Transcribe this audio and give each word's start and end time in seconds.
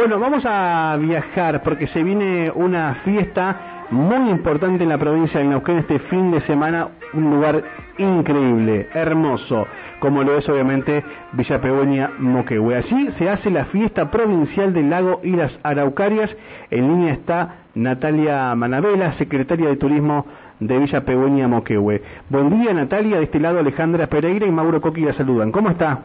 Bueno, 0.00 0.18
vamos 0.18 0.42
a 0.46 0.96
viajar 0.98 1.62
porque 1.62 1.86
se 1.88 2.02
viene 2.02 2.50
una 2.54 2.94
fiesta 3.04 3.84
muy 3.90 4.30
importante 4.30 4.82
en 4.82 4.88
la 4.88 4.96
provincia 4.96 5.40
de 5.40 5.46
Neuquén 5.46 5.76
este 5.76 5.98
fin 5.98 6.30
de 6.30 6.40
semana, 6.46 6.88
un 7.12 7.28
lugar 7.28 7.62
increíble, 7.98 8.88
hermoso, 8.94 9.66
como 9.98 10.22
lo 10.22 10.38
es 10.38 10.48
obviamente 10.48 11.04
Villa 11.32 11.60
Pegoña 11.60 12.12
Moquehue. 12.18 12.76
Allí 12.76 13.10
se 13.18 13.28
hace 13.28 13.50
la 13.50 13.66
fiesta 13.66 14.10
provincial 14.10 14.72
del 14.72 14.88
lago 14.88 15.20
y 15.22 15.32
las 15.32 15.52
Araucarias. 15.62 16.34
En 16.70 16.88
línea 16.88 17.12
está 17.12 17.56
Natalia 17.74 18.54
Manabela, 18.54 19.12
secretaria 19.18 19.68
de 19.68 19.76
Turismo 19.76 20.24
de 20.60 20.78
Villa 20.78 21.04
Pegoña 21.04 21.46
Moquehue. 21.46 22.02
Buen 22.30 22.48
día 22.58 22.72
Natalia, 22.72 23.18
de 23.18 23.24
este 23.24 23.38
lado 23.38 23.58
Alejandra 23.58 24.06
Pereira 24.06 24.46
y 24.46 24.50
Mauro 24.50 24.80
Coqui 24.80 25.02
la 25.02 25.12
saludan. 25.12 25.52
¿Cómo 25.52 25.68
está? 25.68 26.00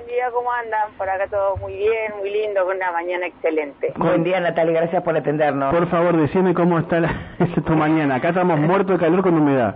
Buen 0.00 0.12
día, 0.14 0.30
¿cómo 0.30 0.50
andan? 0.50 0.92
Por 0.96 1.10
acá 1.10 1.26
todo 1.26 1.58
muy 1.58 1.76
bien, 1.76 2.16
muy 2.20 2.30
lindo, 2.30 2.64
con 2.64 2.74
una 2.74 2.90
mañana 2.90 3.26
excelente. 3.26 3.92
Buen 3.96 4.24
día, 4.24 4.40
Natalia, 4.40 4.80
gracias 4.80 5.02
por 5.02 5.14
atendernos. 5.14 5.74
Por 5.74 5.90
favor, 5.90 6.16
decime 6.16 6.54
cómo 6.54 6.78
está 6.78 7.00
la, 7.00 7.14
tu 7.66 7.72
mañana. 7.74 8.14
Acá 8.14 8.30
estamos 8.30 8.58
muertos 8.60 8.98
de 8.98 9.04
calor 9.04 9.22
con 9.22 9.34
humedad. 9.34 9.74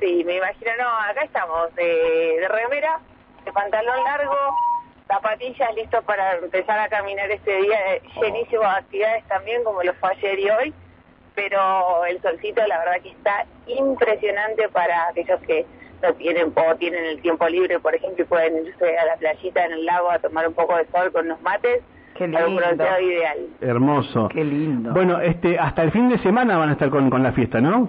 Sí, 0.00 0.24
me 0.26 0.38
imagino, 0.38 0.72
no, 0.80 0.88
acá 1.08 1.22
estamos 1.22 1.72
de, 1.76 1.84
de 2.40 2.48
remera, 2.48 2.98
de 3.44 3.52
pantalón 3.52 4.02
largo, 4.02 4.34
zapatillas, 5.06 5.72
listos 5.76 6.02
para 6.06 6.38
empezar 6.38 6.80
a 6.80 6.88
caminar 6.88 7.30
este 7.30 7.54
día, 7.58 7.94
eh, 7.94 8.02
llenísimo 8.20 8.62
de 8.62 8.68
actividades 8.68 9.24
también, 9.28 9.62
como 9.62 9.80
lo 9.84 9.94
fue 9.94 10.10
ayer 10.10 10.40
y 10.40 10.50
hoy, 10.50 10.74
pero 11.36 12.04
el 12.06 12.20
solcito 12.20 12.66
la 12.66 12.80
verdad 12.80 13.00
que 13.00 13.10
está 13.10 13.46
impresionante 13.68 14.68
para 14.70 15.06
aquellos 15.06 15.40
que 15.42 15.64
no 16.02 16.12
tienen 16.14 16.52
o 16.54 16.76
tienen 16.76 17.04
el 17.04 17.20
tiempo 17.22 17.48
libre, 17.48 17.78
por 17.78 17.94
ejemplo, 17.94 18.24
y 18.24 18.26
pueden 18.26 18.66
irse 18.66 18.98
a 18.98 19.06
la 19.06 19.16
playita 19.16 19.64
en 19.64 19.72
el 19.72 19.84
lago 19.84 20.10
a 20.10 20.18
tomar 20.18 20.46
un 20.48 20.54
poco 20.54 20.76
de 20.76 20.86
sol 20.86 21.12
con 21.12 21.28
los 21.28 21.40
mates. 21.42 21.82
Qué 22.16 22.24
Es 22.24 22.30
un 22.30 22.36
lindo. 22.46 22.56
bronceado 22.62 23.00
ideal. 23.00 23.38
Hermoso. 23.60 24.28
Qué 24.28 24.44
lindo. 24.44 24.92
Bueno, 24.92 25.20
este, 25.20 25.58
hasta 25.58 25.82
el 25.82 25.92
fin 25.92 26.08
de 26.10 26.18
semana 26.18 26.58
van 26.58 26.68
a 26.70 26.72
estar 26.72 26.90
con, 26.90 27.08
con 27.08 27.22
la 27.22 27.32
fiesta, 27.32 27.60
¿no? 27.60 27.88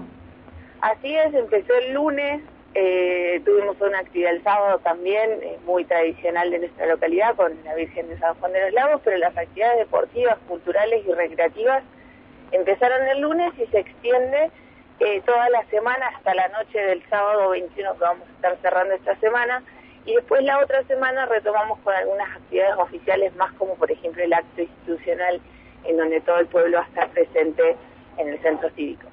Así 0.82 1.16
es, 1.16 1.34
empezó 1.34 1.74
el 1.76 1.94
lunes, 1.94 2.42
eh, 2.76 3.42
tuvimos 3.46 3.80
una 3.82 4.00
actividad 4.00 4.34
el 4.34 4.44
sábado 4.44 4.80
también, 4.80 5.30
eh, 5.42 5.58
muy 5.66 5.86
tradicional 5.86 6.50
de 6.52 6.60
nuestra 6.60 6.86
localidad, 6.88 7.36
con 7.36 7.52
la 7.66 7.76
Virgen 7.76 8.08
de 8.10 8.18
San 8.20 8.34
Juan 8.36 8.54
de 8.54 8.62
los 8.66 8.74
Lagos, 8.74 9.02
pero 9.04 9.18
las 9.18 9.36
actividades 9.38 9.80
deportivas, 9.80 10.38
culturales 10.48 11.04
y 11.08 11.12
recreativas 11.14 11.84
empezaron 12.52 13.08
el 13.08 13.22
lunes 13.22 13.52
y 13.58 13.66
se 13.68 13.80
extiende 13.80 14.52
eh, 15.00 15.22
toda 15.26 15.50
la 15.50 15.64
semana 15.66 16.08
hasta 16.08 16.34
la 16.34 16.48
noche 16.50 16.80
del 16.80 17.04
sábado 17.10 17.50
21 17.50 17.94
que 17.94 18.00
vamos 18.00 18.28
a 18.28 18.32
estar 18.32 18.58
cerrando 18.62 18.94
esta 18.96 19.16
semana. 19.18 19.64
Y 20.06 20.16
después 20.16 20.44
la 20.44 20.60
otra 20.60 20.84
semana 20.84 21.26
retomamos 21.26 21.80
con 21.80 21.94
algunas 21.94 22.30
actividades 22.36 22.76
oficiales 22.78 23.36
más 23.36 23.54
como 23.54 23.76
por 23.76 23.90
ejemplo 23.92 24.24
el 24.24 24.34
acto 24.34 24.62
institucional 24.62 25.40
en 25.86 25.98
donde 25.98 26.22
todo 26.22 26.40
el 26.40 26.48
pueblo 26.48 26.78
va 26.78 26.84
a 26.84 26.88
estar 26.88 27.10
presente 27.10 27.76
en 28.18 28.28
el 28.30 28.40
centro 28.42 28.70
cívico. 28.72 29.08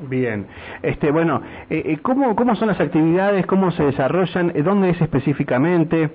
Bien. 0.00 0.46
Este, 0.82 1.10
bueno, 1.10 1.42
eh, 1.68 1.82
eh, 1.84 1.98
¿cómo, 2.00 2.34
¿cómo 2.34 2.56
son 2.56 2.68
las 2.68 2.80
actividades? 2.80 3.46
¿Cómo 3.46 3.70
se 3.70 3.82
desarrollan? 3.82 4.50
Eh, 4.56 4.62
¿Dónde 4.62 4.90
es 4.90 5.00
específicamente? 5.00 6.10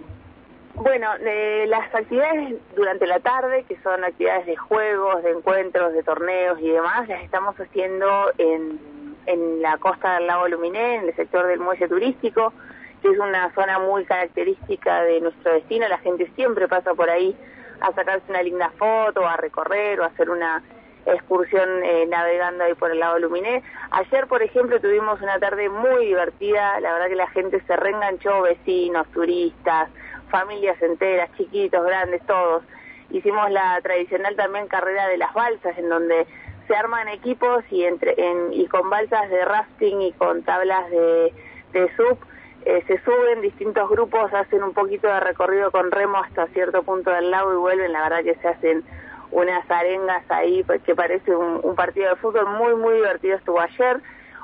Bueno, 0.75 1.07
eh, 1.25 1.65
las 1.67 1.93
actividades 1.95 2.55
durante 2.75 3.07
la 3.07 3.19
tarde, 3.21 3.63
que 3.63 3.77
son 3.81 4.03
actividades 4.03 4.45
de 4.45 4.57
juegos, 4.57 5.23
de 5.23 5.31
encuentros, 5.31 5.93
de 5.93 6.03
torneos 6.03 6.59
y 6.59 6.69
demás, 6.69 7.07
las 7.07 7.23
estamos 7.23 7.55
haciendo 7.55 8.31
en, 8.37 8.77
en 9.25 9.61
la 9.61 9.77
costa 9.77 10.15
del 10.15 10.27
lago 10.27 10.47
Luminé, 10.47 10.95
en 10.95 11.07
el 11.07 11.15
sector 11.15 11.47
del 11.47 11.59
muelle 11.59 11.87
turístico, 11.87 12.53
que 13.01 13.09
es 13.09 13.19
una 13.19 13.53
zona 13.53 13.79
muy 13.79 14.05
característica 14.05 15.01
de 15.03 15.21
nuestro 15.21 15.53
destino. 15.53 15.87
La 15.87 15.99
gente 15.99 16.29
siempre 16.35 16.67
pasa 16.67 16.93
por 16.93 17.09
ahí 17.09 17.35
a 17.81 17.91
sacarse 17.93 18.25
una 18.29 18.41
linda 18.41 18.71
foto, 18.77 19.27
a 19.27 19.37
recorrer 19.37 19.99
o 19.99 20.03
a 20.03 20.07
hacer 20.07 20.29
una 20.29 20.63
excursión 21.05 21.83
eh, 21.83 22.05
navegando 22.07 22.63
ahí 22.63 22.73
por 22.73 22.91
el 22.91 22.99
lago 22.99 23.19
Luminé. 23.19 23.63
Ayer, 23.91 24.27
por 24.27 24.41
ejemplo, 24.41 24.79
tuvimos 24.79 25.21
una 25.21 25.39
tarde 25.39 25.69
muy 25.69 26.07
divertida, 26.07 26.79
la 26.79 26.93
verdad 26.93 27.07
que 27.07 27.15
la 27.15 27.27
gente 27.27 27.61
se 27.61 27.75
reenganchó, 27.75 28.41
vecinos, 28.41 29.07
turistas, 29.11 29.89
familias 30.29 30.81
enteras, 30.81 31.29
chiquitos, 31.37 31.85
grandes, 31.85 32.25
todos. 32.25 32.63
Hicimos 33.11 33.51
la 33.51 33.79
tradicional 33.81 34.35
también 34.35 34.67
carrera 34.67 35.07
de 35.07 35.17
las 35.17 35.33
balsas, 35.33 35.77
en 35.77 35.89
donde 35.89 36.25
se 36.67 36.75
arman 36.75 37.07
equipos 37.09 37.63
y 37.71 37.83
entre 37.85 38.13
en, 38.17 38.53
y 38.53 38.67
con 38.67 38.89
balsas 38.89 39.29
de 39.29 39.45
rafting 39.45 40.01
y 40.01 40.11
con 40.13 40.43
tablas 40.43 40.89
de, 40.89 41.33
de 41.73 41.95
sub 41.95 42.17
eh, 42.65 42.83
se 42.87 42.99
suben 43.03 43.41
distintos 43.41 43.87
grupos, 43.89 44.33
hacen 44.33 44.63
un 44.63 44.73
poquito 44.73 45.07
de 45.07 45.19
recorrido 45.19 45.69
con 45.71 45.91
remo 45.91 46.17
hasta 46.17 46.47
cierto 46.47 46.81
punto 46.83 47.11
del 47.11 47.29
lago 47.29 47.53
y 47.53 47.57
vuelven. 47.57 47.91
La 47.93 48.01
verdad 48.09 48.23
que 48.23 48.35
se 48.41 48.47
hacen 48.47 48.83
unas 49.31 49.69
arengas 49.69 50.23
ahí 50.31 50.65
que 50.85 50.95
parece 50.95 51.35
un, 51.35 51.59
un 51.63 51.75
partido 51.75 52.09
de 52.09 52.15
fútbol 52.15 52.47
muy, 52.47 52.73
muy 52.75 52.95
divertido 52.95 53.37
estuvo 53.37 53.59
ayer. 53.59 53.99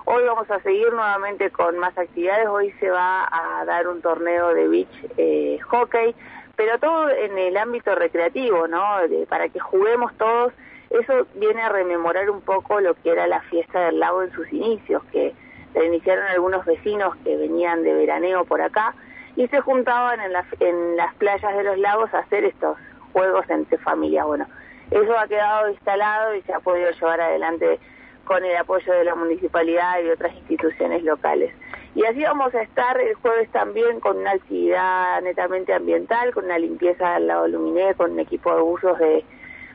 Hoy 0.05 0.23
vamos 0.25 0.49
a 0.51 0.59
seguir 0.61 0.91
nuevamente 0.93 1.49
con 1.51 1.79
más 1.79 1.97
actividades. 1.97 2.47
Hoy 2.47 2.71
se 2.79 2.89
va 2.91 3.27
a 3.31 3.65
dar 3.65 3.87
un 3.87 4.01
torneo 4.01 4.53
de 4.53 4.67
beach 4.67 5.05
eh, 5.17 5.59
hockey, 5.69 6.13
pero 6.55 6.77
todo 6.79 7.09
en 7.09 7.37
el 7.37 7.57
ámbito 7.57 7.95
recreativo, 7.95 8.67
¿no? 8.67 9.07
De- 9.07 9.25
para 9.27 9.49
que 9.49 9.59
juguemos 9.59 10.13
todos. 10.17 10.53
Eso 10.91 11.25
viene 11.35 11.61
a 11.61 11.69
rememorar 11.69 12.29
un 12.29 12.41
poco 12.41 12.81
lo 12.81 12.95
que 12.95 13.11
era 13.11 13.25
la 13.27 13.41
fiesta 13.43 13.85
del 13.85 13.99
lago 13.99 14.23
en 14.23 14.31
sus 14.33 14.51
inicios, 14.51 15.01
que 15.11 15.33
la 15.73 15.85
iniciaron 15.85 16.25
algunos 16.25 16.65
vecinos 16.65 17.15
que 17.23 17.37
venían 17.37 17.83
de 17.83 17.93
veraneo 17.93 18.43
por 18.43 18.61
acá 18.61 18.93
y 19.37 19.47
se 19.47 19.61
juntaban 19.61 20.19
en, 20.19 20.33
las 20.33 20.45
en 20.59 20.97
las 20.97 21.15
playas 21.15 21.55
de 21.55 21.63
los 21.63 21.77
lagos 21.77 22.13
a 22.13 22.19
hacer 22.19 22.43
estos 22.43 22.77
juegos 23.13 23.49
entre 23.49 23.77
familias. 23.77 24.25
Bueno, 24.25 24.47
eso 24.89 25.17
ha 25.17 25.27
quedado 25.27 25.69
instalado 25.69 26.35
y 26.35 26.41
se 26.41 26.53
ha 26.53 26.59
podido 26.59 26.91
llevar 26.91 27.21
adelante 27.21 27.79
con 28.25 28.43
el 28.43 28.57
apoyo 28.57 28.91
de 28.91 29.05
la 29.05 29.15
municipalidad 29.15 30.01
y 30.03 30.09
otras 30.09 30.33
instituciones 30.35 31.03
locales. 31.03 31.53
Y 31.95 32.05
así 32.05 32.21
vamos 32.23 32.53
a 32.53 32.61
estar 32.61 32.99
el 32.99 33.13
jueves 33.15 33.49
también 33.51 34.01
con 34.01 34.17
una 34.17 34.31
actividad 34.31 35.21
netamente 35.21 35.73
ambiental, 35.73 36.33
con 36.33 36.45
una 36.45 36.57
limpieza 36.57 37.13
del 37.13 37.27
lago 37.27 37.47
Luminé, 37.47 37.93
con 37.95 38.11
un 38.11 38.19
equipo 38.19 38.53
de 38.53 38.61
buzos 38.61 38.99
de, 38.99 39.25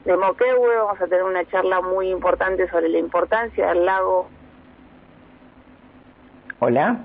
de 0.07 0.17
Moquehue. 0.17 0.77
Vamos 0.79 1.01
a 1.01 1.07
tener 1.07 1.25
una 1.25 1.45
charla 1.47 1.81
muy 1.83 2.11
importante 2.11 2.69
sobre 2.69 2.89
la 2.89 2.99
importancia 2.99 3.69
del 3.69 3.85
lago. 3.85 4.29
Hola, 6.59 6.99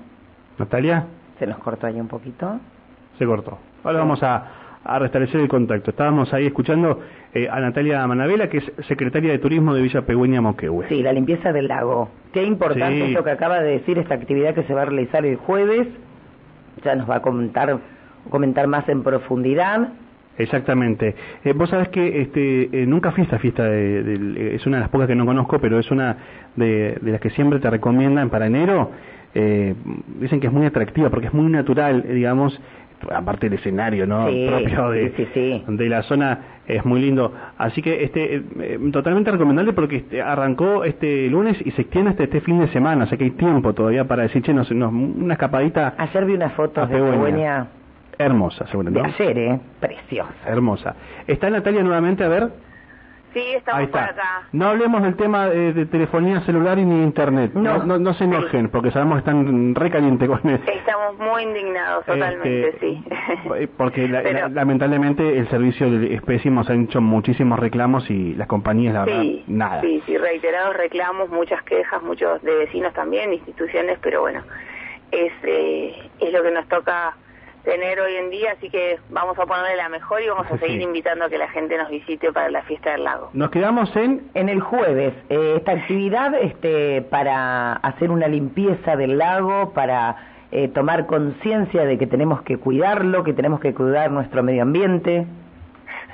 Natalia, 0.57 1.05
se 1.39 1.45
nos 1.47 1.57
cortó 1.57 1.87
ahí 1.87 1.99
un 1.99 2.07
poquito. 2.07 2.59
se 3.17 3.25
cortó. 3.25 3.57
Ahora 3.83 3.99
vamos 3.99 4.23
a, 4.23 4.47
a 4.83 4.99
restablecer 4.99 5.41
el 5.41 5.49
contacto. 5.49 5.91
Estábamos 5.91 6.33
ahí 6.33 6.45
escuchando 6.47 6.99
eh, 7.33 7.49
a 7.49 7.59
Natalia 7.59 8.05
Manabela, 8.07 8.47
que 8.49 8.59
es 8.59 8.71
secretaria 8.87 9.31
de 9.31 9.39
Turismo 9.39 9.73
de 9.73 9.81
Villa 9.81 10.03
Pehueña 10.03 10.39
Moquehue. 10.41 10.87
Sí, 10.87 11.01
la 11.03 11.11
limpieza 11.11 11.51
del 11.51 11.67
lago. 11.67 12.09
Qué 12.33 12.43
importante 12.43 12.95
Sí. 12.95 13.11
esto 13.11 13.23
que 13.23 13.31
acaba 13.31 13.59
de 13.61 13.71
decir, 13.79 13.97
esta 13.97 14.13
actividad 14.15 14.53
que 14.55 14.63
se 14.63 14.73
va 14.73 14.83
a 14.83 14.85
realizar 14.85 15.25
el 15.25 15.35
jueves. 15.37 15.87
Ya 16.83 16.95
nos 16.95 17.09
va 17.09 17.17
a 17.17 17.21
comentar, 17.21 17.77
comentar 18.29 18.67
más 18.67 18.87
en 18.87 19.03
profundidad. 19.03 19.89
Exactamente. 20.37 21.15
Eh, 21.43 21.53
vos 21.53 21.69
sabés 21.69 21.89
que 21.89 22.21
este, 22.21 22.63
eh, 22.83 22.85
nunca 22.85 23.11
fui 23.11 23.21
a 23.21 23.25
esta 23.25 23.39
fiesta, 23.39 23.63
de, 23.63 23.99
eh, 24.37 24.55
es 24.55 24.65
una 24.65 24.77
de 24.77 24.81
las 24.81 24.89
pocas 24.89 25.07
que 25.07 25.15
no 25.15 25.25
conozco, 25.25 25.59
pero 25.59 25.77
es 25.79 25.89
una 25.91 26.17
de, 26.55 26.97
las 27.03 27.19
que 27.21 27.29
siempre 27.31 27.59
te 27.59 27.69
recomiendan 27.69 28.29
para 28.29 28.47
enero. 28.47 28.91
Eh, 29.33 29.75
dicen 30.19 30.39
que 30.39 30.47
es 30.47 30.53
muy 30.53 30.65
atractiva 30.65 31.09
porque 31.09 31.27
es 31.27 31.33
muy 31.33 31.49
natural, 31.51 32.03
digamos, 32.13 32.59
aparte 33.13 33.49
del 33.49 33.57
escenario, 33.59 34.05
¿no? 34.05 34.27
Sí, 34.29 34.45
Propio 34.47 34.89
de, 34.91 35.11
sí, 35.15 35.27
sí, 35.33 35.63
de 35.67 35.89
la 35.89 36.03
zona 36.03 36.39
es 36.67 36.85
muy 36.85 37.01
lindo. 37.01 37.33
Así 37.57 37.81
que 37.81 38.03
este 38.03 38.35
eh, 38.59 38.79
totalmente 38.91 39.31
recomendable 39.31 39.73
porque 39.73 39.97
este, 39.97 40.21
arrancó 40.21 40.83
este 40.83 41.27
lunes 41.29 41.57
y 41.65 41.71
se 41.71 41.81
extiende 41.81 42.11
hasta 42.11 42.23
este 42.23 42.41
fin 42.41 42.59
de 42.59 42.67
semana, 42.67 43.05
o 43.05 43.07
sea 43.07 43.17
que 43.17 43.23
hay 43.25 43.31
tiempo 43.31 43.73
todavía 43.73 44.05
para 44.05 44.23
decir, 44.23 44.41
che, 44.43 44.53
nos, 44.53 44.71
nos- 44.71 44.93
una 44.93 45.33
escapadita 45.33 45.95
Ayer 45.97 46.25
vi 46.25 46.33
unas 46.33 46.53
fotos 46.53 46.87
de 46.89 46.95
Pehueña. 46.97 47.67
Hermosa, 48.25 48.67
seguramente. 48.67 49.07
¿no? 49.07 49.13
ayer, 49.15 49.37
¿eh? 49.37 49.59
Preciosa. 49.79 50.33
Hermosa. 50.45 50.95
¿Está 51.27 51.49
Natalia 51.49 51.83
nuevamente? 51.83 52.23
A 52.23 52.27
ver. 52.27 52.49
Sí, 53.33 53.39
Ahí 53.39 53.53
estamos 53.55 53.89
por 53.91 53.99
acá. 54.01 54.41
No 54.51 54.67
hablemos 54.67 55.01
del 55.03 55.15
tema 55.15 55.47
eh, 55.47 55.71
de 55.71 55.85
telefonía 55.85 56.41
celular 56.41 56.77
y 56.77 56.83
ni 56.83 56.97
de 56.97 57.03
internet. 57.05 57.51
No, 57.53 57.77
No. 57.77 57.83
no, 57.85 57.97
no 57.97 58.13
se 58.13 58.25
enojen, 58.25 58.67
porque 58.67 58.91
sabemos 58.91 59.15
que 59.15 59.19
están 59.19 59.73
re 59.73 59.89
caliente 59.89 60.27
con 60.27 60.39
eso. 60.49 60.61
Estamos 60.69 61.17
muy 61.17 61.43
indignados, 61.43 62.03
totalmente, 62.05 62.67
Este, 62.67 62.79
sí. 62.81 63.03
eh, 63.57 63.69
Porque 63.77 64.09
la- 64.09 64.21
Pero- 64.21 64.39
la- 64.41 64.49
lamentablemente 64.49 65.37
el 65.37 65.47
servicio 65.47 65.89
de- 65.89 66.13
es 66.15 66.21
pésimo, 66.23 66.65
se 66.65 66.73
han 66.73 66.83
hecho 66.83 66.99
muchísimos 66.99 67.57
reclamos 67.57 68.09
y 68.11 68.33
las 68.35 68.49
compañías, 68.49 68.93
la 68.95 69.05
verdad, 69.05 69.21
Sí, 69.21 69.45
nada. 69.47 69.79
sí, 69.79 70.03
sí, 70.05 70.17
reiterados 70.17 70.75
reclamos, 70.75 71.29
muchas 71.29 71.63
quejas, 71.63 72.03
muchos 72.03 72.41
de 72.41 72.53
vecinos 72.53 72.93
también, 72.93 73.31
instituciones, 73.31 73.97
pero 74.01 74.19
bueno, 74.19 74.41
es, 75.11 75.31
eh, 75.43 76.09
es 76.19 76.33
lo 76.33 76.43
que 76.43 76.51
nos 76.51 76.67
toca 76.67 77.13
tener 77.63 77.99
hoy 77.99 78.15
en 78.15 78.29
día, 78.29 78.53
así 78.57 78.69
que 78.69 78.97
vamos 79.09 79.37
a 79.37 79.45
ponerle 79.45 79.75
la 79.77 79.89
mejor 79.89 80.21
y 80.21 80.27
vamos 80.29 80.47
a 80.47 80.53
Sí. 80.57 80.59
seguir 80.59 80.81
invitando 80.81 81.25
a 81.25 81.29
que 81.29 81.37
la 81.37 81.47
gente 81.49 81.77
nos 81.77 81.89
visite 81.89 82.31
para 82.31 82.49
la 82.49 82.61
fiesta 82.63 82.91
del 82.91 83.03
lago. 83.03 83.29
Nos 83.33 83.49
quedamos 83.51 83.95
en... 83.95 84.29
En 84.33 84.49
el 84.49 84.61
jueves, 84.61 85.13
eh, 85.29 85.53
esta 85.57 85.73
actividad 85.73 86.33
este, 86.35 87.01
para 87.03 87.73
hacer 87.73 88.09
una 88.11 88.27
limpieza 88.27 88.95
del 88.95 89.17
lago, 89.17 89.71
para 89.73 90.15
eh, 90.51 90.67
tomar 90.67 91.05
conciencia 91.05 91.85
de 91.85 91.97
que 91.97 92.07
tenemos 92.07 92.41
que 92.41 92.57
cuidarlo, 92.57 93.23
que 93.23 93.33
tenemos 93.33 93.59
que 93.59 93.73
cuidar 93.73 94.11
nuestro 94.11 94.43
medio 94.43 94.63
ambiente. 94.63 95.25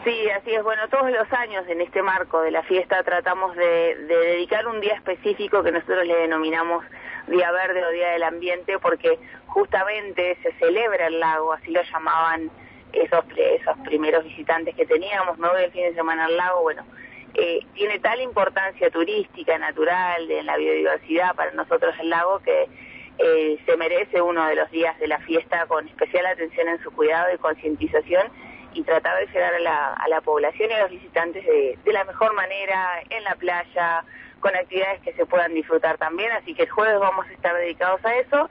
Sí, 0.08 0.30
así 0.30 0.54
es. 0.54 0.64
Bueno, 0.64 0.88
todos 0.88 1.12
los 1.12 1.30
años 1.34 1.66
en 1.68 1.82
este 1.82 2.02
marco 2.02 2.40
de 2.40 2.50
la 2.50 2.64
fiesta 2.64 3.04
tratamos 3.04 3.54
de, 3.58 3.96
dedicar 4.08 4.66
un 4.66 4.80
día 4.80 4.94
específico 4.94 5.62
que 5.64 5.72
nosotros 5.74 6.08
le 6.08 6.16
denominamos 6.16 6.86
Día 7.28 7.52
Verde 7.52 7.84
o 7.86 7.92
Día 7.92 8.12
del 8.12 8.24
Ambiente 8.24 8.80
porque 8.80 9.20
justamente 9.48 10.38
se 10.42 10.54
celebra 10.60 11.08
el 11.08 11.20
lago, 11.20 11.52
así 11.52 11.72
lo 11.72 11.82
llamaban 11.82 12.50
esos, 12.94 13.26
esos 13.36 13.78
primeros 13.80 14.24
visitantes 14.24 14.76
que 14.76 14.86
teníamos. 14.86 15.38
Me 15.40 15.50
voy 15.50 15.64
el 15.64 15.72
fin 15.74 15.84
de 15.84 15.94
semana 15.96 16.24
al 16.28 16.38
lago, 16.38 16.62
bueno, 16.62 16.86
eh, 17.34 17.60
tiene 17.74 18.00
tal 18.00 18.22
importancia 18.22 18.90
turística, 18.90 19.58
natural, 19.58 20.32
en 20.32 20.46
la 20.46 20.56
biodiversidad 20.56 21.36
para 21.36 21.52
nosotros 21.52 21.94
el 22.00 22.12
lago 22.12 22.40
que 22.40 22.70
eh, 23.18 23.60
se 23.66 23.76
merece 23.76 24.22
uno 24.22 24.46
de 24.46 24.56
los 24.56 24.72
días 24.72 24.98
de 25.00 25.08
la 25.10 25.20
fiesta 25.20 25.66
con 25.66 25.86
especial 25.86 26.28
atención 26.28 26.70
en 26.70 26.82
su 26.82 26.92
cuidado 26.92 27.28
y 27.36 27.38
concientización 27.40 28.32
y 28.78 28.84
tratar 28.84 29.18
de 29.18 29.26
llegar 29.28 29.56
a 29.56 29.60
la, 29.60 29.94
a 29.94 30.08
la 30.08 30.22
población 30.22 30.70
y 30.70 30.74
a 30.74 30.82
los 30.82 30.92
visitantes 30.92 31.44
de, 31.44 31.80
de 31.84 31.94
la 31.94 32.04
mejor 32.04 32.36
manera, 32.36 33.02
en 33.10 33.24
la 33.24 33.34
playa, 33.34 34.04
con 34.40 34.56
actividades 34.56 35.02
que 35.02 35.14
se 35.14 35.26
puedan 35.26 35.54
disfrutar 35.56 35.98
también, 35.98 36.32
así 36.34 36.54
que 36.54 36.64
el 36.64 36.70
jueves 36.70 37.00
vamos 37.00 37.26
a 37.28 37.34
estar 37.34 37.56
dedicados 37.56 38.06
a 38.06 38.16
eso 38.16 38.50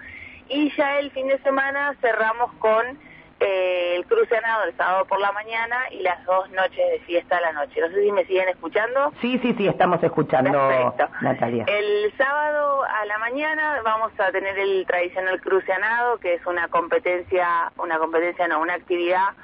y 0.49 0.70
ya 0.76 0.99
el 0.99 1.12
fin 1.12 1.28
de 1.28 1.38
semana 1.38 1.94
cerramos 2.00 2.52
con 2.55 2.99
eh, 3.38 3.94
el 3.96 4.06
crucenado 4.06 4.64
el 4.64 4.76
sábado 4.76 5.05
por 5.05 5.20
la 5.20 5.31
mañana 5.31 5.76
y 5.93 6.00
las 6.00 6.25
dos 6.25 6.50
noches 6.50 6.90
de 6.90 7.00
fiesta 7.06 7.37
a 7.37 7.40
la 7.43 7.52
noche. 7.52 7.81
No 7.81 7.88
sé 7.88 8.02
si 8.02 8.11
me 8.11 8.25
siguen 8.25 8.49
escuchando. 8.49 9.12
Sí, 9.20 9.38
sí, 9.43 9.55
sí, 9.56 9.69
estamos 9.69 10.02
escuchando, 10.02 10.50
Natalia. 11.20 11.67
El 11.69 12.12
sábado 12.17 12.82
a 12.82 13.05
la 13.05 13.19
mañana 13.19 13.81
vamos 13.84 14.11
a 14.19 14.32
tener 14.32 14.58
el 14.58 14.87
tradicional 14.87 15.40
crucenado, 15.40 16.19
que 16.19 16.34
es 16.34 16.46
una 16.46 16.69
competencia, 16.69 17.70
una 17.76 17.99
competencia 17.99 18.49
no, 18.49 18.61
una 18.61 18.75
actividad 18.75 19.34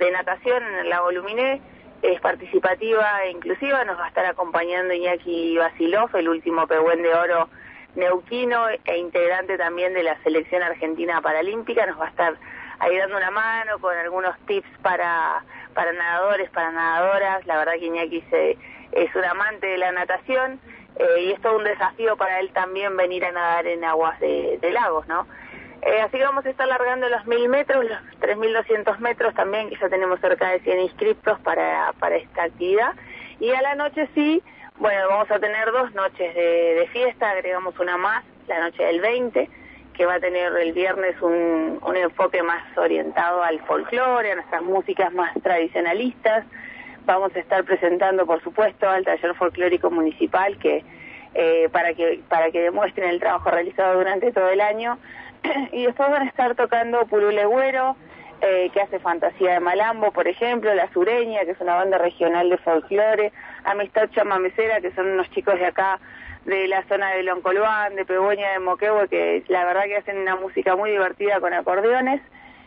de 0.00 0.10
natación 0.10 0.62
en 0.64 0.74
el 0.80 0.90
lago 0.90 1.12
Luminé. 1.12 1.60
Es 2.02 2.20
participativa 2.20 3.24
e 3.24 3.30
inclusiva, 3.30 3.84
nos 3.84 3.98
va 3.98 4.06
a 4.06 4.08
estar 4.08 4.24
acompañando 4.24 4.94
Iñaki 4.94 5.58
Basilov, 5.58 6.16
el 6.16 6.30
último 6.30 6.66
pehuen 6.66 7.02
de 7.02 7.14
oro 7.14 7.48
neuquino 7.94 8.68
e 8.70 8.96
integrante 8.96 9.58
también 9.58 9.92
de 9.92 10.02
la 10.02 10.16
selección 10.22 10.62
argentina 10.62 11.20
paralímpica, 11.20 11.84
nos 11.84 12.00
va 12.00 12.06
a 12.06 12.08
estar 12.08 12.34
ahí 12.78 12.96
dando 12.96 13.18
una 13.18 13.30
mano 13.30 13.78
con 13.80 13.94
algunos 13.94 14.34
tips 14.46 14.68
para, 14.80 15.44
para 15.74 15.92
nadadores, 15.92 16.48
para 16.50 16.70
nadadoras, 16.70 17.44
la 17.46 17.58
verdad 17.58 17.72
que 17.74 17.86
Iñaki 17.86 18.22
se, 18.30 18.56
es 18.92 19.14
un 19.14 19.24
amante 19.24 19.66
de 19.66 19.76
la 19.76 19.92
natación 19.92 20.58
eh, 20.96 21.22
y 21.24 21.32
es 21.32 21.40
todo 21.42 21.58
un 21.58 21.64
desafío 21.64 22.16
para 22.16 22.40
él 22.40 22.50
también 22.54 22.96
venir 22.96 23.26
a 23.26 23.32
nadar 23.32 23.66
en 23.66 23.84
aguas 23.84 24.18
de, 24.20 24.58
de 24.62 24.70
lagos, 24.70 25.06
¿no? 25.06 25.26
Eh, 25.82 26.00
así 26.02 26.18
que 26.18 26.24
vamos 26.24 26.44
a 26.44 26.50
estar 26.50 26.68
largando 26.68 27.08
los 27.08 27.26
1000 27.26 27.48
metros, 27.48 27.84
los 27.84 27.98
3200 28.20 29.00
metros 29.00 29.34
también, 29.34 29.70
que 29.70 29.76
ya 29.76 29.88
tenemos 29.88 30.20
cerca 30.20 30.50
de 30.50 30.60
100 30.60 30.80
inscriptos 30.80 31.40
para, 31.40 31.92
para 31.98 32.16
esta 32.16 32.44
actividad. 32.44 32.92
Y 33.38 33.50
a 33.52 33.62
la 33.62 33.74
noche 33.74 34.08
sí, 34.14 34.42
bueno, 34.78 35.08
vamos 35.08 35.30
a 35.30 35.38
tener 35.38 35.72
dos 35.72 35.94
noches 35.94 36.34
de, 36.34 36.74
de 36.74 36.88
fiesta, 36.88 37.30
agregamos 37.30 37.78
una 37.78 37.96
más, 37.96 38.24
la 38.46 38.60
noche 38.60 38.82
del 38.82 39.00
20, 39.00 39.48
que 39.94 40.06
va 40.06 40.14
a 40.14 40.20
tener 40.20 40.52
el 40.56 40.72
viernes 40.72 41.20
un, 41.22 41.78
un 41.82 41.96
enfoque 41.96 42.42
más 42.42 42.62
orientado 42.76 43.42
al 43.42 43.60
folclore, 43.60 44.32
a 44.32 44.34
nuestras 44.34 44.62
músicas 44.62 45.12
más 45.14 45.32
tradicionalistas. 45.42 46.44
Vamos 47.06 47.34
a 47.34 47.38
estar 47.38 47.64
presentando, 47.64 48.26
por 48.26 48.42
supuesto, 48.42 48.88
al 48.88 49.04
taller 49.04 49.34
folclórico 49.34 49.90
municipal 49.90 50.58
que 50.58 50.84
eh, 51.32 51.68
para 51.70 51.94
que 51.94 52.20
para 52.28 52.50
que 52.50 52.60
demuestren 52.60 53.08
el 53.08 53.20
trabajo 53.20 53.50
realizado 53.50 53.98
durante 53.98 54.32
todo 54.32 54.48
el 54.48 54.60
año 54.60 54.98
y 55.72 55.84
después 55.84 56.10
van 56.10 56.22
a 56.22 56.28
estar 56.28 56.54
tocando 56.54 57.06
Purulegüero, 57.06 57.96
eh, 58.42 58.70
que 58.72 58.80
hace 58.80 58.98
fantasía 59.00 59.52
de 59.52 59.60
Malambo, 59.60 60.12
por 60.12 60.26
ejemplo, 60.26 60.72
La 60.74 60.90
Sureña, 60.92 61.40
que 61.44 61.50
es 61.50 61.60
una 61.60 61.74
banda 61.74 61.98
regional 61.98 62.48
de 62.48 62.56
folclore, 62.58 63.32
Amistad 63.64 64.08
Chamamecera, 64.10 64.80
que 64.80 64.92
son 64.92 65.08
unos 65.10 65.30
chicos 65.30 65.58
de 65.58 65.66
acá, 65.66 65.98
de 66.44 66.66
la 66.68 66.82
zona 66.84 67.10
de 67.10 67.22
Loncoluán, 67.22 67.96
de 67.96 68.06
Pegoña, 68.06 68.52
de 68.52 68.58
Moquehue, 68.60 69.08
que 69.08 69.44
la 69.48 69.64
verdad 69.66 69.84
que 69.84 69.98
hacen 69.98 70.18
una 70.18 70.36
música 70.36 70.74
muy 70.74 70.90
divertida 70.90 71.38
con 71.38 71.52
acordeones. 71.52 72.22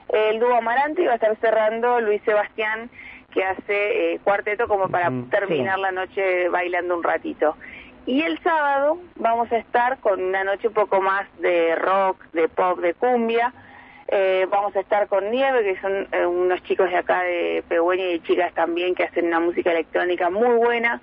El 0.09 0.39
dúo 0.39 0.53
Amarante 0.53 1.05
va 1.07 1.13
a 1.13 1.15
estar 1.15 1.35
cerrando 1.37 1.99
Luis 2.01 2.21
Sebastián, 2.23 2.91
que 3.33 3.43
hace 3.43 4.13
eh, 4.13 4.19
cuarteto 4.23 4.67
como 4.67 4.89
para 4.89 5.11
terminar 5.31 5.79
la 5.79 5.91
noche 5.91 6.49
bailando 6.49 6.95
un 6.95 7.03
ratito. 7.03 7.57
Y 8.05 8.21
el 8.21 8.37
sábado 8.43 8.97
vamos 9.15 9.49
a 9.51 9.57
estar 9.57 9.97
con 9.99 10.21
una 10.21 10.43
noche 10.43 10.67
un 10.67 10.73
poco 10.73 10.99
más 10.99 11.25
de 11.39 11.73
rock, 11.75 12.21
de 12.33 12.49
pop, 12.49 12.79
de 12.79 12.93
cumbia. 12.93 13.53
Eh, 14.09 14.45
vamos 14.49 14.75
a 14.75 14.81
estar 14.81 15.07
con 15.07 15.31
Nieve, 15.31 15.63
que 15.63 15.79
son 15.79 16.07
eh, 16.11 16.25
unos 16.25 16.61
chicos 16.63 16.89
de 16.89 16.97
acá 16.97 17.23
de 17.23 17.63
Pehueña 17.69 18.11
y 18.11 18.19
chicas 18.19 18.53
también 18.53 18.93
que 18.93 19.05
hacen 19.05 19.27
una 19.27 19.39
música 19.39 19.71
electrónica 19.71 20.29
muy 20.29 20.57
buena. 20.57 21.01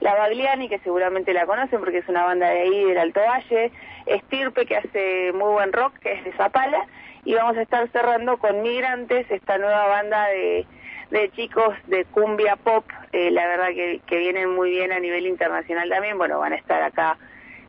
La 0.00 0.14
Bagliani, 0.14 0.68
que 0.68 0.80
seguramente 0.80 1.32
la 1.32 1.46
conocen 1.46 1.78
porque 1.78 1.98
es 1.98 2.08
una 2.08 2.24
banda 2.24 2.48
de 2.48 2.62
ahí 2.62 2.84
del 2.84 2.98
Alto 2.98 3.20
Valle. 3.20 3.70
Estirpe, 4.06 4.66
que 4.66 4.76
hace 4.76 5.32
muy 5.32 5.52
buen 5.52 5.72
rock, 5.72 5.98
que 5.98 6.14
es 6.14 6.24
de 6.24 6.32
Zapala. 6.32 6.84
Y 7.24 7.34
vamos 7.34 7.56
a 7.58 7.62
estar 7.62 7.88
cerrando 7.92 8.38
con 8.38 8.62
Migrantes, 8.62 9.30
esta 9.30 9.56
nueva 9.56 9.86
banda 9.86 10.26
de 10.28 10.66
de 11.10 11.30
chicos 11.32 11.74
de 11.88 12.04
cumbia 12.06 12.56
pop, 12.56 12.84
eh, 13.12 13.30
la 13.30 13.46
verdad 13.46 13.68
que, 13.68 14.00
vienen 14.16 14.54
muy 14.54 14.70
bien 14.70 14.92
a 14.92 15.00
nivel 15.00 15.26
internacional 15.26 15.88
también, 15.88 16.18
bueno, 16.18 16.38
van 16.38 16.52
a 16.52 16.56
estar 16.56 16.82
acá 16.82 17.16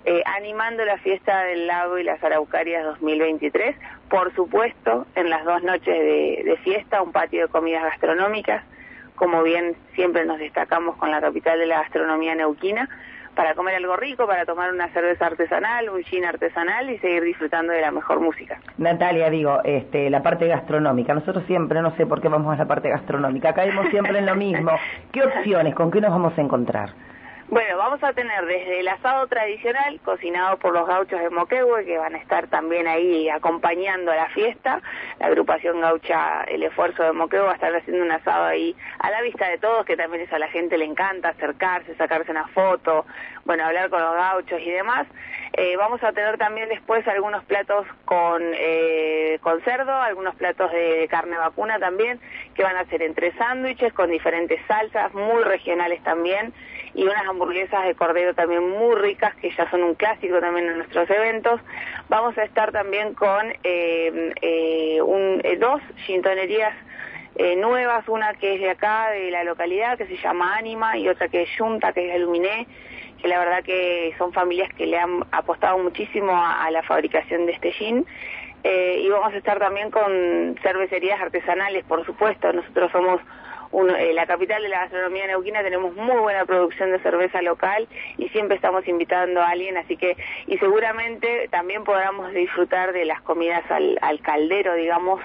eh, 0.06 0.22
animando 0.26 0.86
la 0.86 0.98
fiesta 0.98 1.44
del 1.44 1.68
lago 1.68 1.98
y 1.98 2.04
las 2.04 2.24
araucarias 2.24 2.84
2023, 2.84 3.76
por 4.10 4.34
supuesto, 4.36 5.08
en 5.16 5.30
las 5.30 5.44
dos 5.46 5.64
noches 5.64 5.98
de, 5.98 6.44
de 6.46 6.58
fiesta, 6.64 7.02
un 7.02 7.12
patio 7.12 7.44
de 7.44 7.48
comidas 7.48 7.84
gastronómicas, 7.84 8.64
como 9.16 9.44
bien 9.44 9.76
siempre 9.96 10.26
nos 10.26 10.40
destacamos 10.40 10.96
con 10.98 11.12
la 11.12 11.22
capital 11.22 11.60
de 11.60 11.68
la 11.68 11.82
gastronomía 11.82 12.36
neuquina, 12.36 12.90
para 13.36 13.56
comer 13.56 13.76
algo 13.76 13.96
rico, 13.96 14.28
para 14.28 14.46
tomar 14.46 14.72
una 14.72 14.90
cerveza 14.90 15.28
artesanal, 15.28 15.90
un 15.90 16.04
gin 16.04 16.26
artesanal 16.26 16.90
y 16.90 16.98
seguir 17.00 17.24
disfrutando 17.24 17.74
de 17.74 17.82
la 17.82 17.92
mejor 17.92 18.20
música. 18.20 18.60
Natalia, 18.78 19.30
digo, 19.30 19.62
este, 19.64 20.10
la 20.10 20.22
parte 20.22 20.48
gastronómica. 20.48 21.14
Nosotros 21.14 21.44
siempre, 21.48 21.82
no 21.82 21.96
sé 21.96 22.06
por 22.06 22.22
qué 22.22 22.28
vamos 22.28 22.54
a 22.54 22.58
la 22.58 22.68
parte 22.68 22.90
gastronómica, 22.90 23.54
caemos 23.54 23.88
siempre 23.90 24.20
en 24.20 24.26
lo 24.26 24.36
mismo. 24.36 24.72
¿Qué 25.12 25.24
opciones? 25.24 25.76
¿Con 25.76 25.92
qué 25.92 26.02
nos 26.02 26.12
vamos 26.12 26.38
a 26.38 26.42
encontrar? 26.42 26.90
Bueno, 27.52 27.76
vamos 27.76 28.02
a 28.02 28.14
tener 28.14 28.46
desde 28.46 28.80
el 28.80 28.88
asado 28.88 29.28
tradicional, 29.28 30.00
cocinado 30.06 30.56
por 30.56 30.72
los 30.72 30.88
gauchos 30.88 31.20
de 31.20 31.30
Moquehue, 31.30 31.84
que 31.84 31.98
van 31.98 32.16
a 32.16 32.18
estar 32.18 32.48
también 32.48 32.88
ahí 32.88 33.28
acompañando 33.28 34.10
a 34.10 34.16
la 34.16 34.30
fiesta. 34.30 34.82
La 35.20 35.28
agrupación 35.28 35.82
gaucha 35.82 36.44
El 36.44 36.64
Esfuerzo 36.64 37.04
de 37.04 37.12
Moquehue 37.12 37.44
va 37.44 37.52
a 37.52 37.56
estar 37.56 37.76
haciendo 37.76 38.06
un 38.06 38.12
asado 38.14 38.46
ahí 38.46 38.74
a 39.00 39.12
la 39.12 39.22
vista 39.22 39.50
de 39.50 39.58
todos, 39.58 39.86
que 39.86 39.98
también 39.98 40.24
es 40.24 40.32
a 40.32 40.40
la 40.40 40.48
gente 40.48 40.78
le 40.78 40.86
encanta 40.86 41.28
acercarse, 41.28 41.94
sacarse 41.98 42.32
una 42.32 42.48
foto, 42.48 43.06
bueno, 43.52 43.66
hablar 43.66 43.90
con 43.90 44.02
los 44.02 44.16
gauchos 44.16 44.62
y 44.62 44.72
demás. 44.72 45.06
Eh, 45.58 45.76
vamos 45.76 46.02
a 46.06 46.14
tener 46.14 46.38
también 46.38 46.70
después 46.70 47.06
algunos 47.06 47.44
platos 47.44 47.86
con, 48.06 48.42
eh, 48.54 49.40
con 49.42 49.62
cerdo, 49.64 49.94
algunos 49.94 50.36
platos 50.36 50.72
de, 50.72 51.06
carne 51.10 51.38
vacuna 51.38 51.78
también, 51.78 52.22
que 52.56 52.64
van 52.64 52.78
a 52.78 52.86
ser 52.86 53.02
entre 53.02 53.34
sándwiches 53.34 53.92
con 53.92 54.10
diferentes 54.10 54.58
salsas, 54.70 55.14
muy 55.14 55.44
regionales 55.44 56.02
también, 56.04 56.54
y 56.94 57.04
unas 57.04 57.28
hamburguesas 57.28 57.84
de 57.88 57.94
cordero 57.94 58.34
también 58.34 58.70
muy 58.70 58.96
ricas, 58.96 59.36
que 59.36 59.52
ya 59.52 59.70
son 59.70 59.84
un 59.84 59.96
clásico 59.96 60.40
también 60.40 60.68
en 60.68 60.78
nuestros 60.78 61.10
eventos. 61.10 61.60
Vamos 62.08 62.38
a 62.38 62.44
estar 62.44 62.72
también 62.72 63.14
con 63.16 63.52
eh, 63.66 64.34
eh 64.42 65.02
un, 65.02 65.42
eh, 65.44 65.58
dos 65.58 65.82
chintonerías 66.06 66.74
eh, 67.36 67.56
nuevas, 67.56 68.08
una 68.10 68.34
que 68.34 68.56
es 68.56 68.62
de 68.62 68.70
acá, 68.70 69.10
de 69.12 69.32
la 69.32 69.44
localidad, 69.44 69.98
que 69.98 70.06
se 70.06 70.18
llama 70.18 70.58
Anima, 70.58 70.98
y 70.98 71.08
otra 71.08 71.30
que 71.30 71.44
es 71.44 71.50
Junta, 71.58 71.94
que 71.94 72.08
es 72.08 72.14
de 72.14 72.20
Luminé, 72.20 72.68
que 73.22 73.28
la 73.28 73.40
verdad 73.40 73.64
que 73.64 74.14
son 74.18 74.34
familias 74.34 74.74
que 74.74 74.86
le 74.86 74.98
han 74.98 75.24
apostado 75.32 75.78
muchísimo 75.78 76.32
a, 76.34 76.70
la 76.72 76.84
fabricación 76.84 77.46
de 77.46 77.54
este 77.54 77.72
gin. 77.72 78.06
Eh, 78.64 79.02
y 79.04 79.10
vamos 79.10 79.34
a 79.34 79.38
estar 79.38 79.60
también 79.60 79.90
con 79.90 80.56
cervecerías 80.62 81.20
artesanales, 81.20 81.84
por 81.86 82.06
supuesto. 82.06 82.52
Nosotros 82.54 82.92
somos 82.92 83.22
eh, 83.98 84.14
la 84.14 84.26
capital 84.26 84.62
de 84.62 84.70
la 84.70 84.82
gastronomía 84.82 85.28
neuquina, 85.28 85.64
tenemos 85.64 85.96
muy 85.96 86.18
buena 86.18 86.46
producción 86.46 86.92
de 86.92 87.00
cerveza 87.00 87.42
local 87.42 87.88
y 88.18 88.28
siempre 88.30 88.56
estamos 88.56 88.86
invitando 88.88 89.42
a 89.42 89.50
alguien, 89.50 89.78
así 89.78 89.96
que, 89.96 90.18
y 90.46 90.58
seguramente 90.58 91.48
también 91.50 91.86
podamos 91.86 92.34
disfrutar 92.34 92.92
de 92.92 93.06
las 93.06 93.22
comidas 93.22 93.64
al, 93.72 93.98
al 94.02 94.20
caldero, 94.20 94.74
digamos, 94.74 95.22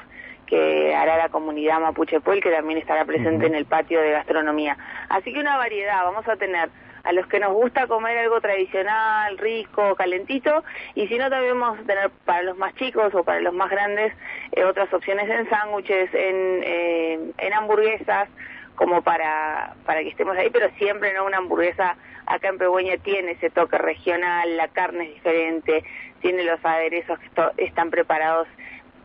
que 0.46 0.94
hará 0.94 1.18
la 1.18 1.28
comunidad 1.28 1.80
Mapuche 1.80 2.20
Puel, 2.20 2.40
que 2.40 2.52
también 2.52 2.78
estará 2.78 3.04
presente 3.04 3.46
en 3.46 3.56
el 3.56 3.66
patio 3.66 4.00
de 4.00 4.12
gastronomía. 4.12 4.76
Así 5.08 5.32
que 5.32 5.40
una 5.40 5.56
variedad, 5.56 6.04
vamos 6.04 6.26
a 6.28 6.36
tener 6.36 6.70
a 7.06 7.12
los 7.12 7.26
que 7.28 7.38
nos 7.38 7.52
gusta 7.52 7.86
comer 7.86 8.18
algo 8.18 8.40
tradicional, 8.40 9.38
rico, 9.38 9.94
calentito, 9.94 10.64
y 10.96 11.06
si 11.06 11.18
no 11.18 11.30
también 11.30 11.58
vamos 11.58 11.78
a 11.78 11.84
tener 11.84 12.10
para 12.24 12.42
los 12.42 12.58
más 12.58 12.74
chicos 12.74 13.14
o 13.14 13.22
para 13.22 13.40
los 13.40 13.54
más 13.54 13.70
grandes 13.70 14.12
eh, 14.52 14.64
otras 14.64 14.92
opciones 14.92 15.30
en 15.30 15.48
sándwiches, 15.48 16.12
en, 16.12 16.62
eh, 16.64 17.32
en 17.38 17.54
hamburguesas, 17.54 18.28
como 18.74 19.02
para, 19.02 19.76
para 19.86 20.00
que 20.02 20.08
estemos 20.08 20.36
ahí, 20.36 20.50
pero 20.50 20.68
siempre 20.78 21.14
no 21.14 21.24
una 21.24 21.38
hamburguesa 21.38 21.96
acá 22.26 22.48
en 22.48 22.58
Pegüeña 22.58 22.96
tiene 22.98 23.32
ese 23.32 23.50
toque 23.50 23.78
regional, 23.78 24.56
la 24.56 24.66
carne 24.68 25.04
es 25.04 25.14
diferente, 25.14 25.84
tiene 26.20 26.42
los 26.42 26.62
aderezos 26.64 27.20
que 27.20 27.64
están 27.64 27.90
preparados 27.90 28.48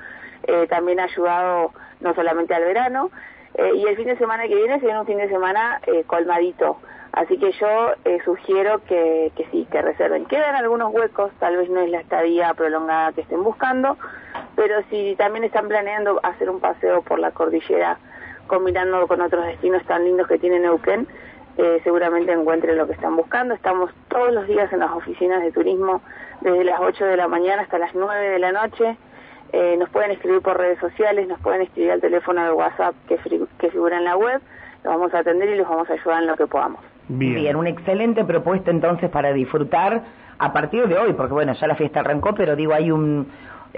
eh, 0.43 0.67
también 0.67 0.99
ha 0.99 1.05
ayudado 1.05 1.71
no 1.99 2.13
solamente 2.13 2.53
al 2.53 2.63
verano, 2.63 3.09
y 3.73 3.87
el 3.87 3.95
fin 3.95 4.05
de 4.05 4.17
semana 4.17 4.47
que 4.47 4.53
viene 4.53 4.79
será 4.79 4.99
un 4.99 5.07
fin 5.07 5.17
de 5.17 5.29
semana 5.29 5.81
colmadito. 6.05 6.77
Así 7.11 7.39
que 7.39 7.51
yo 7.53 7.93
sugiero 8.23 8.81
que, 8.87 9.31
que 9.35 9.47
sí, 9.49 9.67
que 9.71 9.81
reserven. 9.81 10.25
Quedan 10.25 10.53
algunos 10.53 10.93
huecos, 10.93 11.31
tal 11.39 11.57
vez 11.57 11.67
no 11.67 11.81
es 11.81 11.89
la 11.89 12.01
estadía 12.01 12.53
prolongada 12.53 13.13
que 13.13 13.21
estén 13.21 13.43
buscando, 13.43 13.97
pero 14.55 14.83
si 14.91 15.15
también 15.15 15.43
están 15.43 15.67
planeando 15.67 16.19
hacer 16.21 16.51
un 16.51 16.59
paseo 16.59 17.01
por 17.01 17.17
la 17.17 17.31
cordillera 17.31 17.97
combinando 18.45 19.07
con 19.07 19.21
otros 19.21 19.45
destinos 19.45 19.83
tan 19.85 20.03
lindos 20.03 20.27
que 20.27 20.37
tiene 20.37 20.59
Neuquén, 20.59 21.07
eh, 21.57 21.81
seguramente 21.83 22.31
encuentren 22.31 22.77
lo 22.77 22.87
que 22.87 22.93
están 22.93 23.15
buscando. 23.15 23.53
Estamos 23.53 23.91
todos 24.09 24.33
los 24.33 24.47
días 24.47 24.71
en 24.71 24.79
las 24.79 24.91
oficinas 24.91 25.41
de 25.41 25.51
turismo 25.51 26.01
desde 26.41 26.63
las 26.63 26.79
8 26.79 27.05
de 27.05 27.17
la 27.17 27.27
mañana 27.27 27.63
hasta 27.63 27.79
las 27.79 27.95
9 27.95 28.29
de 28.29 28.39
la 28.39 28.51
noche. 28.51 28.97
Eh, 29.53 29.75
nos 29.77 29.89
pueden 29.89 30.11
escribir 30.11 30.41
por 30.41 30.57
redes 30.57 30.79
sociales, 30.79 31.27
nos 31.27 31.39
pueden 31.39 31.61
escribir 31.61 31.91
al 31.91 32.01
teléfono 32.01 32.43
de 32.43 32.51
WhatsApp 32.51 32.93
que, 33.07 33.17
que 33.57 33.71
figura 33.71 33.97
en 33.97 34.03
la 34.03 34.15
web. 34.15 34.41
Los 34.83 34.93
vamos 34.93 35.13
a 35.13 35.19
atender 35.19 35.49
y 35.49 35.55
los 35.55 35.67
vamos 35.67 35.89
a 35.89 35.93
ayudar 35.93 36.21
en 36.21 36.27
lo 36.27 36.35
que 36.35 36.47
podamos. 36.47 36.81
Bien. 37.07 37.35
Bien, 37.35 37.55
una 37.55 37.69
excelente 37.69 38.23
propuesta 38.25 38.69
entonces 38.69 39.09
para 39.09 39.31
disfrutar 39.33 40.03
a 40.37 40.53
partir 40.53 40.87
de 40.87 40.97
hoy, 40.97 41.13
porque 41.13 41.33
bueno, 41.33 41.53
ya 41.53 41.67
la 41.67 41.75
fiesta 41.75 42.01
arrancó, 42.01 42.35
pero 42.35 42.55
digo, 42.55 42.73
hay 42.73 42.91
un 42.91 43.27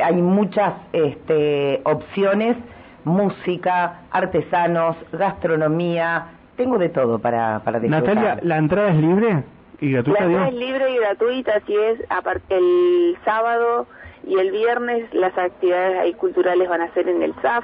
hay 0.02 0.16
muchas 0.16 0.74
este, 0.94 1.82
opciones, 1.84 2.58
música, 3.06 4.02
artesanos, 4.12 4.96
gastronomía, 5.12 6.39
tengo 6.60 6.78
de 6.78 6.90
todo 6.90 7.20
para, 7.20 7.62
para 7.64 7.80
disfrutar. 7.80 8.16
Natalia, 8.16 8.40
¿la 8.44 8.58
entrada 8.58 8.90
es 8.90 8.98
libre 8.98 9.44
y 9.80 9.94
gratuita? 9.94 10.20
La 10.20 10.26
entrada 10.26 10.48
es 10.50 10.56
libre 10.56 10.92
y 10.92 10.98
gratuita, 10.98 11.54
así 11.56 11.74
es. 11.74 12.02
El 12.50 13.18
sábado 13.24 13.88
y 14.28 14.38
el 14.38 14.52
viernes 14.52 15.14
las 15.14 15.38
actividades 15.38 16.00
ahí 16.00 16.14
culturales 16.16 16.68
van 16.68 16.82
a 16.82 16.94
ser 16.94 17.08
en 17.08 17.24
el 17.24 17.34
SAF, 17.42 17.64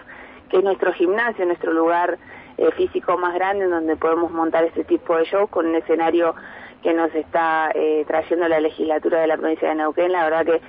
que 0.50 0.60
es 0.60 0.64
nuestro 0.64 0.94
gimnasio, 0.94 1.46
nuestro 1.46 1.74
lugar 1.74 2.18
eh, 2.58 2.72
físico 2.78 3.18
más 3.18 3.34
grande 3.34 3.66
en 3.66 3.72
donde 3.72 3.98
podemos 3.98 4.32
montar 4.32 4.64
este 4.64 4.86
tipo 4.86 5.18
de 5.18 5.26
shows 5.26 5.50
con 5.50 5.66
un 5.66 5.76
escenario 5.76 6.34
que 6.82 6.94
nos 6.94 7.14
está 7.14 7.72
eh, 7.76 8.06
trayendo 8.08 8.48
la 8.48 8.62
legislatura 8.62 9.20
de 9.20 9.28
la 9.28 9.36
provincia 9.36 9.68
de 9.68 9.76
Neuquén. 9.76 10.14
La 10.14 10.24
verdad 10.24 10.46
que 10.46 10.62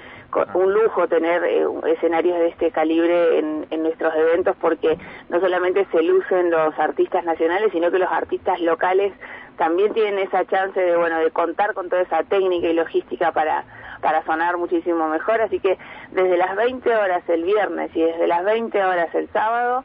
un 0.55 0.73
lujo 0.73 1.09
tener 1.09 1.43
eh, 1.45 1.64
escenarios 1.87 2.38
de 2.38 2.49
este 2.49 2.71
calibre 2.71 3.38
en, 3.38 3.83
nuestros 3.83 4.14
eventos 4.14 4.57
porque 4.61 4.99
no 5.28 5.38
solamente 5.40 5.87
se 5.93 6.02
lucen 6.02 6.50
los 6.50 6.76
artistas 6.78 7.25
nacionales, 7.25 7.71
sino 7.73 7.90
que 7.90 7.99
los 7.99 8.11
artistas 8.11 8.61
locales 8.61 9.12
también 9.57 9.93
tienen 9.93 10.19
esa 10.19 10.45
chance 10.45 10.78
de 10.81 10.97
bueno 10.97 11.19
de 11.19 11.31
contar 11.31 11.73
con 11.73 11.88
toda 11.88 12.02
esa 12.02 12.25
técnica 12.25 12.66
y 12.66 12.73
logística 12.73 13.33
para 13.33 13.64
para 14.00 14.25
sonar 14.25 14.59
muchísimo 14.59 15.09
mejor, 15.09 15.40
así 15.40 15.59
que 15.61 15.78
desde 16.11 16.37
las 16.37 16.55
20 16.57 16.95
horas 16.95 17.23
el 17.28 17.45
viernes 17.45 17.90
y 17.95 18.02
desde 18.02 18.26
las 18.26 18.45
20 18.45 18.85
horas 18.85 19.14
el 19.14 19.28
sábado 19.28 19.85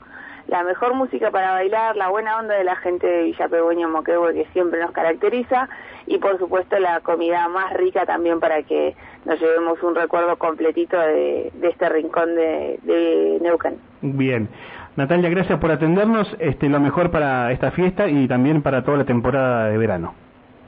la 0.52 0.64
mejor 0.64 0.94
música 0.94 1.32
para 1.32 1.54
bailar, 1.54 1.96
la 1.96 2.10
buena 2.10 2.38
onda 2.38 2.56
de 2.56 2.66
la 2.66 2.76
gente 2.76 3.08
de 3.08 3.24
Villa 3.24 3.48
Pegüeño 3.48 3.88
Moquehue 3.88 4.34
que 4.34 4.46
siempre 4.52 4.82
nos 4.82 4.92
caracteriza 4.92 5.70
y 6.06 6.18
por 6.18 6.38
supuesto 6.40 6.78
la 6.78 7.00
comida 7.00 7.48
más 7.48 7.72
rica 7.74 8.06
también 8.06 8.42
para 8.42 8.62
que 8.64 8.94
nos 9.24 9.40
llevemos 9.40 9.82
un 9.82 9.96
recuerdo 9.96 10.36
completito 10.36 11.00
de, 11.00 11.54
este 11.62 11.88
rincón 11.88 12.36
de, 12.36 12.78
de, 12.84 13.40
Neuquén. 13.42 13.80
Bien. 14.02 14.50
Natalia, 14.98 15.30
gracias 15.30 15.58
por 15.58 15.72
atendernos. 15.72 16.28
Este, 16.38 16.68
lo 16.68 16.82
mejor 16.82 17.12
para 17.12 17.54
esta 17.54 17.72
fiesta 17.72 18.10
y 18.10 18.28
también 18.28 18.62
para 18.62 18.84
toda 18.84 18.98
la 18.98 19.06
temporada 19.06 19.70
de 19.70 19.78
verano. 19.78 20.14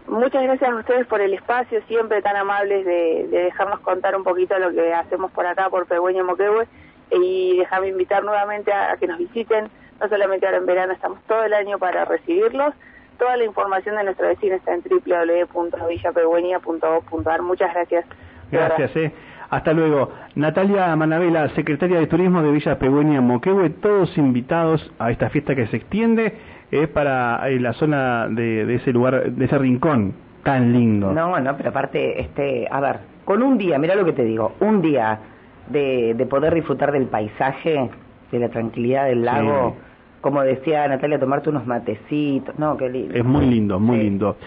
Muchas 0.08 0.44
gracias 0.44 0.70
a 0.70 0.76
ustedes 0.76 1.08
por 1.08 1.20
el 1.20 1.34
espacio, 1.34 1.82
siempre 1.90 2.22
tan 2.22 2.38
amables 2.38 2.86
de, 2.86 3.28
dejarnos 3.30 3.82
contar 3.82 4.16
un 4.16 4.24
poquito 4.24 4.58
lo 4.60 4.72
que 4.72 4.94
hacemos 4.94 5.30
por 5.32 5.46
acá, 5.46 5.70
por 5.70 5.88
Pegüeño 5.88 6.24
Moquehue 6.24 6.68
y 7.22 7.58
déjame 7.58 7.90
invitar 7.90 8.24
nuevamente 8.24 8.72
a, 8.72 8.96
que 8.98 9.08
nos 9.08 9.18
visiten, 9.18 9.68
no 10.02 10.08
solamente 10.08 10.46
ahora 10.46 10.60
en 10.60 10.66
verano, 10.66 10.94
estamos 10.94 11.20
todo 11.28 11.44
el 11.44 11.54
año 11.54 11.78
para 11.80 12.06
recibirlos. 12.06 12.74
Toda 13.18 13.36
la 13.38 13.46
información 13.46 13.96
de 13.96 14.04
nuestra 14.06 14.28
vecina 14.28 14.56
está 14.56 14.74
en 14.74 14.82
www.villapegüeña.gov.ar. 14.82 17.42
Muchas 17.42 17.74
gracias. 17.74 18.06
Gracias, 18.52 18.96
eh. 18.96 19.12
Hasta 19.50 19.74
luego. 19.74 20.12
Natalia 20.36 20.96
Manavela, 20.96 21.50
secretaria 21.50 22.00
de 22.00 22.08
Turismo 22.08 22.42
de 22.42 22.52
Villa 22.52 22.80
Pegüeña 22.80 23.20
Moquehue, 23.22 23.70
todos 23.70 24.18
invitados 24.18 24.92
a 24.98 25.12
esta 25.12 25.30
fiesta 25.30 25.54
que 25.56 25.68
se 25.68 25.78
extiende 25.78 26.36
es 26.72 26.90
para 26.90 27.48
eh, 27.48 27.60
la 27.60 27.74
zona 27.74 28.28
de, 28.30 28.66
de, 28.66 28.76
ese 28.76 28.92
lugar, 28.92 29.32
de 29.32 29.46
ese 29.46 29.60
rincón 29.60 30.16
tan 30.44 30.74
lindo. 30.74 31.14
No, 31.14 31.40
no, 31.40 31.56
pero 31.56 31.70
aparte, 31.70 32.20
este, 32.20 32.68
a 32.70 32.80
ver, 32.80 33.00
con 33.26 33.44
un 33.44 33.58
día, 33.58 33.78
mira 33.78 33.96
lo 33.96 34.06
que 34.06 34.14
te 34.14 34.24
digo, 34.24 34.54
un 34.60 34.82
día 34.82 35.20
de, 35.70 36.14
de 36.14 36.26
poder 36.26 36.54
disfrutar 36.54 36.92
del 36.92 37.06
paisaje, 37.06 37.90
de 38.32 38.40
la 38.40 38.50
tranquilidad 38.50 39.06
del 39.06 39.26
lago. 39.26 39.76
Como 40.22 40.42
decía 40.42 40.88
Natalia, 40.88 41.20
tomarte 41.20 41.50
unos 41.50 41.66
matecitos. 41.68 42.58
No, 42.58 42.78
qué 42.78 42.90
lindo. 42.90 43.14
Es 43.14 43.26
muy 43.26 43.46
lindo, 43.46 43.80
muy 43.80 43.98
lindo. 43.98 44.38